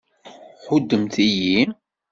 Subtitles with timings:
[0.65, 1.61] Ḥuddemt-iyi!